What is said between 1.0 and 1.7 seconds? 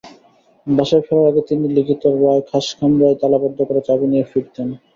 ফেরার আগে তিনি